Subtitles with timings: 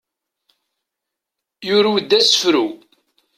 [1.67, 2.65] Yurew-d asefru.